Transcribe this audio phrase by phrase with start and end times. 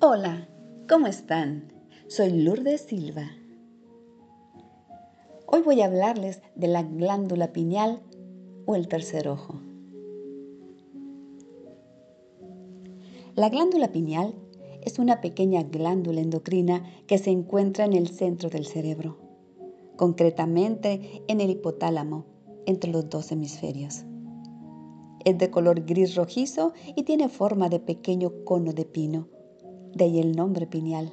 [0.00, 0.48] Hola,
[0.88, 1.72] ¿cómo están?
[2.06, 3.32] Soy Lourdes Silva.
[5.44, 8.00] Hoy voy a hablarles de la glándula pineal
[8.64, 9.60] o el tercer ojo.
[13.34, 14.36] La glándula pineal
[14.82, 19.18] es una pequeña glándula endocrina que se encuentra en el centro del cerebro,
[19.96, 22.24] concretamente en el hipotálamo,
[22.66, 24.04] entre los dos hemisferios.
[25.24, 29.26] Es de color gris rojizo y tiene forma de pequeño cono de pino,
[29.94, 31.12] de ahí el nombre pineal.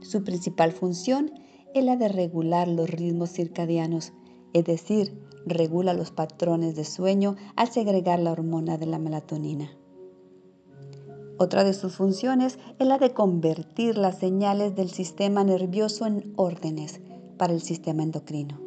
[0.00, 1.30] Su principal función
[1.74, 4.12] es la de regular los ritmos circadianos,
[4.52, 9.70] es decir, regula los patrones de sueño al segregar la hormona de la melatonina.
[11.38, 17.00] Otra de sus funciones es la de convertir las señales del sistema nervioso en órdenes
[17.36, 18.60] para el sistema endocrino.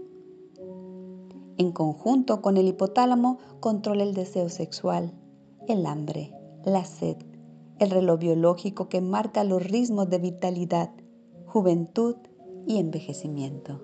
[1.58, 5.14] En conjunto con el hipotálamo controla el deseo sexual,
[5.68, 7.18] el hambre, la sed,
[7.84, 10.92] el reloj biológico que marca los ritmos de vitalidad,
[11.46, 12.16] juventud
[12.68, 13.82] y envejecimiento.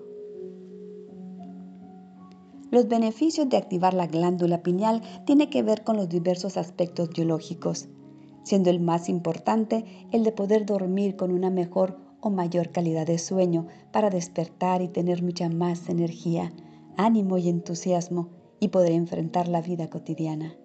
[2.70, 7.88] Los beneficios de activar la glándula pineal tienen que ver con los diversos aspectos biológicos,
[8.44, 13.18] siendo el más importante el de poder dormir con una mejor o mayor calidad de
[13.18, 16.52] sueño para despertar y tener mucha más energía,
[16.96, 18.28] ánimo y entusiasmo
[18.60, 20.56] y poder enfrentar la vida cotidiana.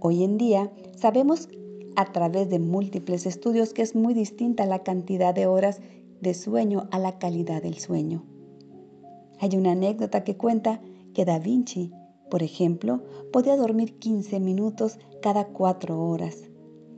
[0.00, 1.48] Hoy en día sabemos
[1.94, 5.80] a través de múltiples estudios que es muy distinta la cantidad de horas
[6.20, 8.24] de sueño a la calidad del sueño.
[9.38, 10.80] Hay una anécdota que cuenta
[11.14, 11.92] que Da Vinci
[12.30, 13.02] por ejemplo,
[13.32, 16.50] podía dormir 15 minutos cada cuatro horas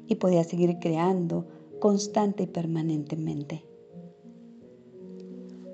[0.07, 1.47] y podía seguir creando
[1.81, 3.65] constante y permanentemente.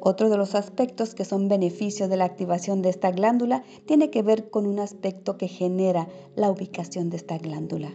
[0.01, 4.23] Otro de los aspectos que son beneficios de la activación de esta glándula tiene que
[4.23, 7.91] ver con un aspecto que genera la ubicación de esta glándula,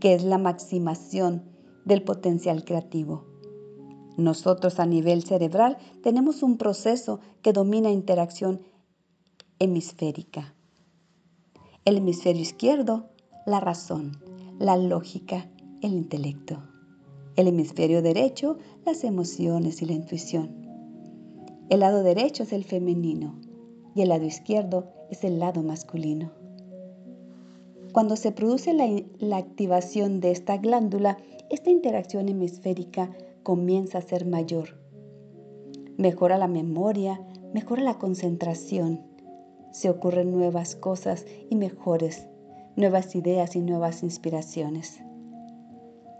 [0.00, 1.44] que es la maximación
[1.84, 3.24] del potencial creativo.
[4.16, 8.62] Nosotros a nivel cerebral tenemos un proceso que domina interacción
[9.58, 10.54] hemisférica.
[11.84, 13.10] El hemisferio izquierdo,
[13.44, 14.18] la razón,
[14.58, 15.48] la lógica,
[15.82, 16.62] el intelecto.
[17.36, 18.56] El hemisferio derecho,
[18.86, 20.66] las emociones y la intuición.
[21.68, 23.38] El lado derecho es el femenino
[23.94, 26.45] y el lado izquierdo es el lado masculino.
[27.96, 31.16] Cuando se produce la, activación de esta glándula,
[31.48, 33.10] esta interacción hemisférica
[33.42, 34.78] comienza a ser mayor.
[35.96, 37.18] Mejora la memoria,
[37.54, 39.00] mejora la concentración,
[39.72, 42.26] se ocurren nuevas cosas y mejores,
[42.76, 45.00] nuevas ideas y nuevas inspiraciones.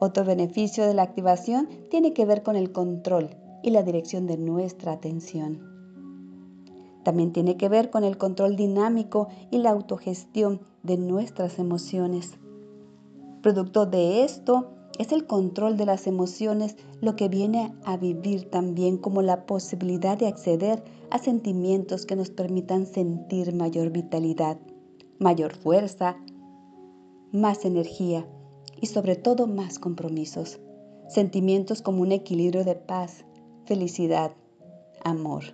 [0.01, 4.39] Otro beneficio de la activación tiene que ver con el control y la dirección de
[4.39, 5.76] nuestra atención.
[7.06, 12.37] También tiene que ver con el control dinámico y la autogestión de nuestras emociones.
[13.43, 18.99] Producto de esto es el control de las emociones lo que viene a vivir también
[18.99, 24.59] como la posibilidad de acceder a sentimientos que nos permitan sentir mayor vitalidad,
[25.21, 26.16] mayor fuerza,
[27.31, 28.27] más energía
[28.81, 30.59] y sobre todo más compromisos.
[31.06, 33.25] Sentimientos como un equilibrio de paz,
[33.65, 34.33] felicidad,
[35.05, 35.45] amor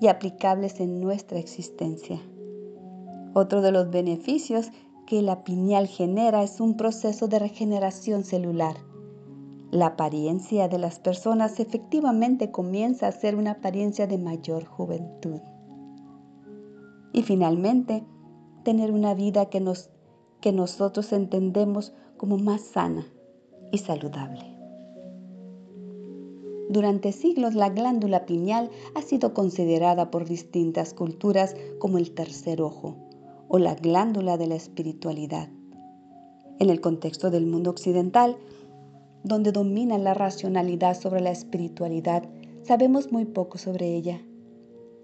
[0.00, 2.20] y aplicables en nuestra existencia.
[3.34, 4.70] Otro de los beneficios
[5.06, 8.76] que la pineal genera es un proceso de regeneración celular.
[9.70, 15.40] La apariencia de las personas efectivamente comienza a ser una apariencia de mayor juventud.
[17.12, 18.04] Y finalmente,
[18.64, 19.90] tener una vida que, nos,
[20.40, 23.06] que nosotros entendemos como más sana
[23.72, 24.47] y saludable.
[26.68, 32.96] Durante siglos la glándula pineal ha sido considerada por distintas culturas como el tercer ojo
[33.48, 35.48] o la glándula de la espiritualidad.
[36.58, 38.36] En el contexto del mundo occidental,
[39.24, 42.28] donde domina la racionalidad sobre la espiritualidad,
[42.62, 44.20] sabemos muy poco sobre ella.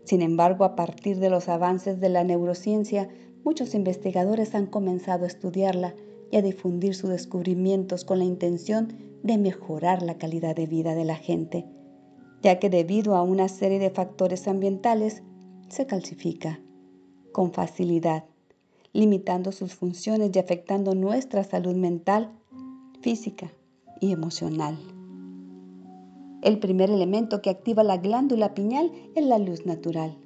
[0.05, 3.09] Sin embargo, a partir de los avances de la neurociencia,
[3.43, 5.95] muchos investigadores han comenzado a estudiarla
[6.31, 11.05] y a difundir sus descubrimientos con la intención de mejorar la calidad de vida de
[11.05, 11.67] la gente,
[12.43, 15.25] ya que debido a una serie de factores ambientales
[15.69, 16.61] se calcifica
[17.33, 18.25] con facilidad
[18.95, 22.31] limitando sus funciones y afectando nuestra salud mental,
[23.01, 23.53] física
[24.01, 24.79] y emocional.
[26.43, 30.17] El primer elemento que activa la glándula pineal es la luz natural.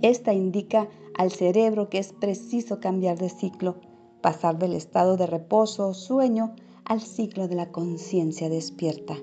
[0.00, 3.76] Esta indica al cerebro que es preciso cambiar de ciclo,
[4.22, 6.54] pasar del estado de reposo o sueño
[6.88, 9.14] al ciclo de la conciencia despierta,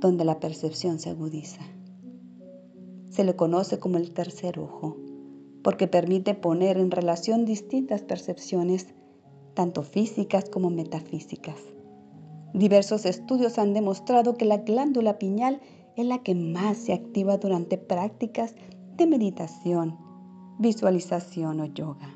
[0.00, 1.60] donde la percepción se agudiza.
[3.10, 4.96] Se le conoce como el tercer ojo
[5.66, 8.86] porque permite poner en relación distintas percepciones,
[9.54, 11.56] tanto físicas como metafísicas.
[12.54, 15.60] Diversos estudios han demostrado que la glándula piñal
[15.96, 18.54] es la que más se activa durante prácticas
[18.96, 19.98] de meditación,
[20.60, 22.14] visualización o yoga.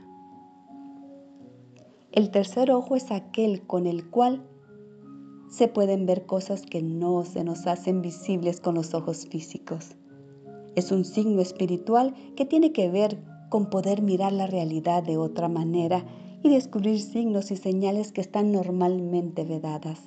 [2.12, 4.46] El tercer ojo es aquel con el cual
[5.50, 9.96] se pueden ver cosas que no se nos hacen visibles con los ojos físicos.
[10.76, 13.18] Es un signo espiritual que tiene que ver
[13.50, 16.06] con poder mirar la realidad de otra manera
[16.42, 20.00] y descubrir signos y señales que están normalmente vedadas.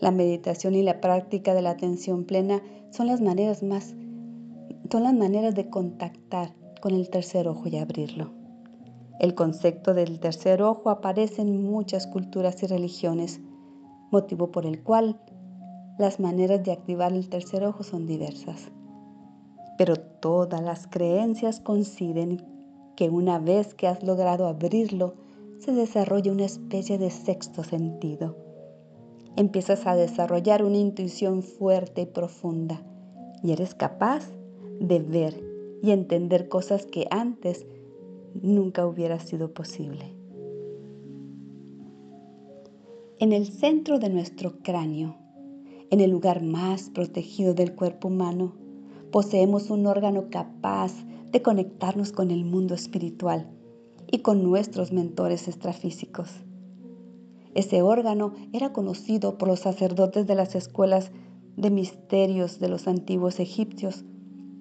[0.00, 3.94] La meditación y la práctica de la atención plena son las maneras más
[4.90, 8.32] son las maneras de contactar con el tercer ojo y abrirlo.
[9.20, 13.40] El concepto del tercer ojo aparece en muchas culturas y religiones,
[14.10, 15.20] motivo por el cual
[15.98, 18.70] las maneras de activar el tercer ojo son diversas.
[19.76, 22.44] Pero todas las creencias coinciden
[22.96, 25.14] que una vez que has logrado abrirlo,
[25.58, 28.36] se desarrolla una especie de sexto sentido
[29.36, 32.82] empiezas a desarrollar una intuición fuerte y profunda
[33.42, 34.28] y eres capaz
[34.80, 35.42] de ver
[35.82, 37.66] y entender cosas que antes
[38.34, 40.14] nunca hubiera sido posible.
[43.20, 45.14] En el centro de nuestro cráneo,
[45.90, 48.54] en el lugar más protegido del cuerpo humano,
[49.12, 50.94] poseemos un órgano capaz
[51.30, 53.50] de conectarnos con el mundo espiritual
[54.10, 56.30] y con nuestros mentores extrafísicos.
[57.54, 61.10] Ese órgano era conocido por los sacerdotes de las escuelas
[61.58, 64.02] de misterios de los antiguos egipcios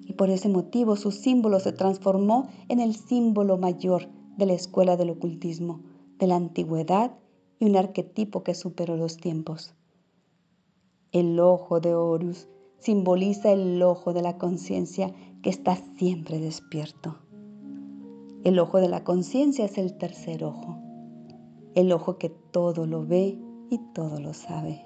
[0.03, 4.97] y por ese motivo su símbolo se transformó en el símbolo mayor de la escuela
[4.97, 5.79] del ocultismo,
[6.17, 7.13] de la antigüedad
[7.59, 9.75] y un arquetipo que superó los tiempos.
[11.11, 12.47] El ojo de Horus
[12.79, 15.13] simboliza el ojo de la conciencia
[15.43, 17.17] que está siempre despierto.
[18.43, 20.79] El ojo de la conciencia es el tercer ojo
[21.75, 23.39] el ojo que todo lo ve
[23.69, 24.85] y todo lo sabe.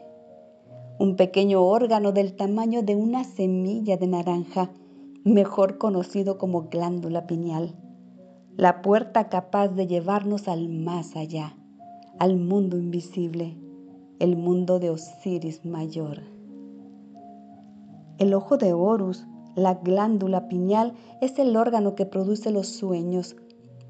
[0.99, 4.71] Un pequeño órgano del tamaño de una semilla de naranja,
[5.23, 7.75] mejor conocido como glándula pineal,
[8.55, 11.57] la puerta capaz de llevarnos al más allá,
[12.19, 13.57] al mundo invisible,
[14.19, 16.21] el mundo de Osiris mayor.
[18.19, 19.25] El ojo de Horus,
[19.55, 23.35] la glándula pineal, es el órgano que produce los sueños,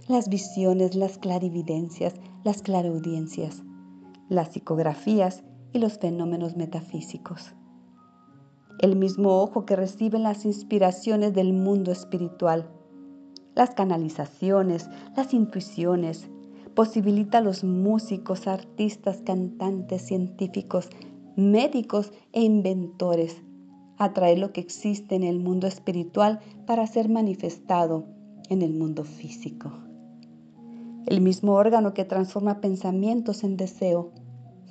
[0.08, 3.64] las visiones, las clarividencias, las claraudiencias,
[4.30, 5.44] las psicografías
[5.74, 7.54] y los fenómenos metafísicos.
[8.80, 12.70] El mismo ojo que recibe las inspiraciones del mundo espiritual,
[13.56, 16.30] las canalizaciones, las intuiciones,
[16.76, 20.90] posibilita a los músicos, artistas, cantantes, científicos,
[21.36, 23.42] médicos e inventores
[23.98, 28.06] atraer lo que existe en el mundo espiritual para ser manifestado
[28.50, 29.72] en el mundo físico.
[31.06, 34.12] El mismo órgano que transforma pensamientos en deseo,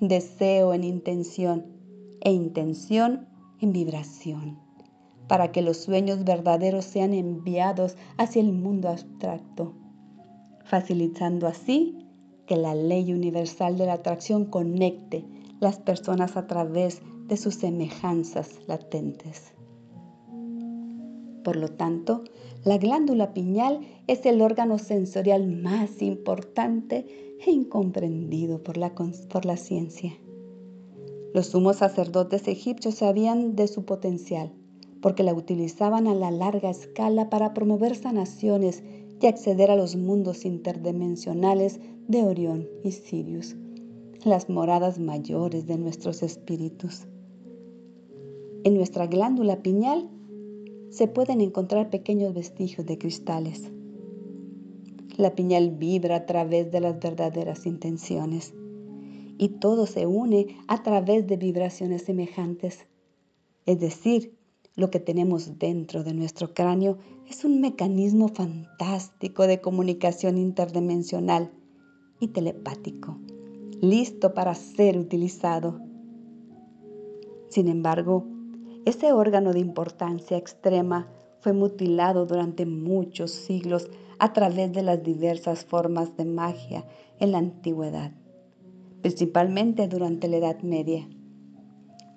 [0.00, 1.66] deseo en intención
[2.20, 3.28] e intención
[3.60, 4.58] en vibración,
[5.28, 9.75] para que los sueños verdaderos sean enviados hacia el mundo abstracto,
[10.72, 11.98] facilitando así
[12.46, 15.22] que la ley universal de la atracción conecte
[15.60, 19.52] las personas a través de sus semejanzas latentes.
[21.44, 22.24] Por lo tanto,
[22.64, 29.58] la glándula piñal es el órgano sensorial más importante e incomprendido por la, por la
[29.58, 30.14] ciencia.
[31.34, 34.55] Los sumos sacerdotes egipcios sabían de su potencial,
[35.02, 38.82] porque la utilizaban a la larga escala para promover sanaciones
[39.22, 43.55] y acceder a los mundos interdimensionales de Orión y Sirius,
[44.24, 47.06] las moradas mayores de nuestros espíritus.
[48.64, 50.10] En nuestra glándula piñal
[50.91, 53.70] se pueden encontrar pequeños vestigios de cristales.
[55.17, 58.55] La piñal vibra a través de las verdaderas intenciones
[59.38, 62.86] y todo se une a través de vibraciones semejantes.
[63.67, 64.34] Es decir,
[64.74, 66.98] lo que tenemos dentro de nuestro cráneo
[67.29, 71.50] es un mecanismo fantástico de comunicación interdimensional
[72.20, 73.19] y telepático,
[73.81, 75.81] listo para ser utilizado.
[77.48, 78.26] Sin embargo,
[78.84, 81.08] ese órgano de importancia extrema
[81.41, 86.86] fue mutilado durante muchos siglos a través de las diversas formas de magia
[87.19, 88.12] en la antigüedad,
[89.02, 91.08] principalmente durante la Edad Media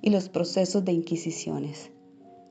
[0.02, 1.92] y los procesos de inquisiciones,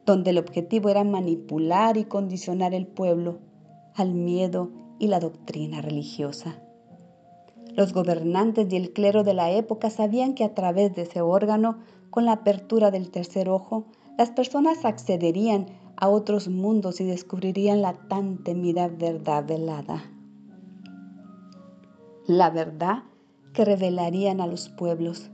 [0.06, 3.38] donde el objetivo era manipular y condicionar el pueblo
[3.94, 6.60] al miedo y la doctrina religiosa.
[7.74, 11.78] Los gobernantes y el clero de la época sabían que a través de ese órgano,
[12.10, 17.94] con la apertura del tercer ojo, las personas accederían a otros mundos y descubrirían la
[17.94, 20.04] tan temida verdad velada.
[22.26, 23.04] La verdad
[23.52, 25.30] que revelarían a los pueblos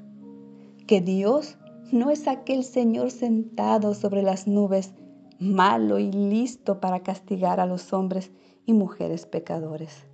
[0.87, 1.57] que Dios
[1.93, 4.95] no es aquel Señor sentado sobre las nubes,
[5.39, 8.31] malo y listo para castigar a los hombres
[8.67, 10.07] y mujeres pecadores.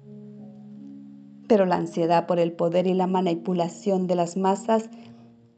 [1.48, 4.88] Pero la ansiedad por el poder y la manipulación de las masas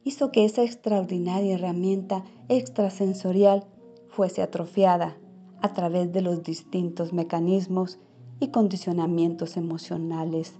[0.04, 3.66] hizo que esa extraordinaria herramienta extrasensorial
[4.08, 5.16] fuese atrofiada
[5.60, 7.98] a través de los distintos mecanismos
[8.40, 10.54] y condicionamientos emocionales,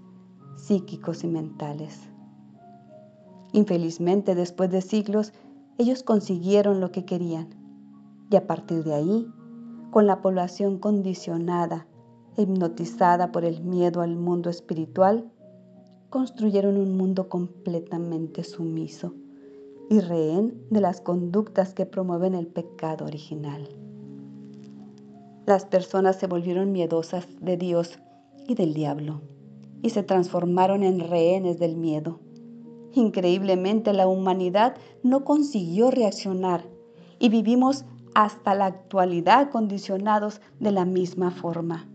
[0.56, 2.07] psíquicos y mentales.
[3.52, 5.32] Infelizmente, después de siglos,
[5.78, 7.48] ellos consiguieron lo que querían.
[8.30, 9.26] Y a partir de ahí,
[9.90, 11.86] con la población condicionada,
[12.36, 15.30] hipnotizada por el miedo al mundo espiritual,
[16.10, 19.14] construyeron un mundo completamente sumiso
[19.90, 23.68] y rehén de las conductas que promueven el pecado original.
[25.46, 27.98] Las personas se volvieron miedosas de Dios
[28.46, 29.22] y del diablo
[29.82, 32.20] y se transformaron en rehenes del miedo.
[32.98, 34.74] Increíblemente la humanidad
[35.04, 36.64] no consiguió reaccionar
[37.20, 41.86] y vivimos hasta la actualidad condicionados de la misma forma,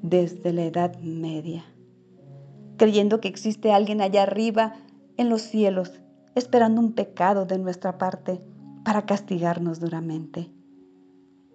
[0.00, 1.64] desde la Edad Media,
[2.78, 4.72] creyendo que existe alguien allá arriba
[5.18, 6.00] en los cielos,
[6.34, 8.40] esperando un pecado de nuestra parte
[8.84, 10.50] para castigarnos duramente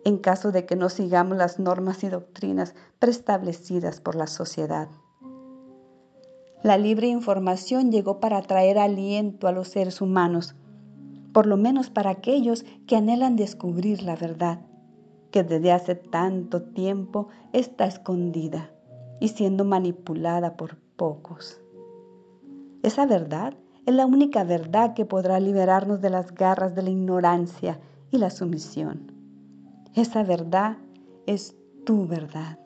[0.06, 4.88] en caso de que no sigamos las normas y doctrinas preestablecidas por la sociedad.
[6.64, 10.56] La libre información llegó para traer aliento a los seres humanos,
[11.32, 14.62] por lo menos para aquellos que anhelan descubrir la verdad,
[15.32, 18.72] que desde hace tanto tiempo está escondida
[19.20, 21.62] y siendo manipulada por pocos.
[22.82, 23.54] Esa verdad
[23.86, 27.80] es la única verdad que podrá liberarnos de las garras de la ignorancia
[28.12, 29.12] y la sumisión.
[29.94, 30.78] Esa verdad
[31.26, 32.60] es tu verdad.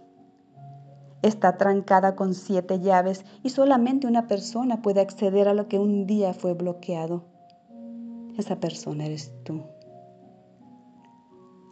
[1.22, 6.08] Está trancada con siete llaves y solamente una persona puede acceder a lo que un
[6.08, 7.24] día fue bloqueado.
[8.38, 9.62] Esa persona eres tú.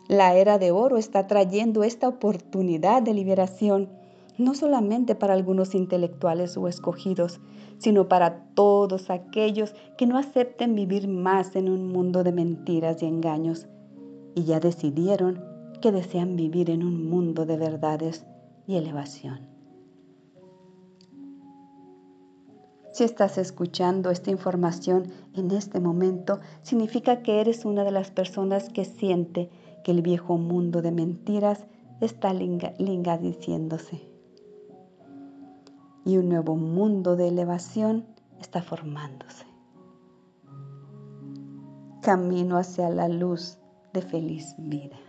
[0.08, 3.90] La era de oro está trayendo esta oportunidad de liberación,
[4.38, 7.40] no solamente para algunos intelectuales o escogidos,
[7.78, 13.06] sino para todos aquellos que no acepten vivir más en un mundo de mentiras y
[13.06, 13.68] engaños
[14.36, 15.44] y ya decidieron
[15.82, 18.26] que desean vivir en un mundo de verdades
[18.70, 19.48] y elevación.
[22.92, 28.70] Si estás escuchando esta información en este momento, significa que eres una de las personas
[28.70, 29.50] que siente
[29.84, 31.66] que el viejo mundo de mentiras
[32.00, 34.08] está linga, diciéndose.
[36.06, 38.06] Y un nuevo mundo de elevación
[38.40, 39.48] está formándose.
[42.04, 43.58] Camino hacia la luz
[43.94, 45.09] de feliz vida.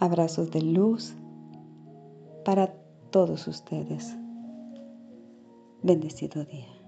[0.00, 1.14] Abrazos de luz
[2.42, 2.68] para
[3.10, 4.16] todos ustedes.
[5.82, 6.79] Bendecido día.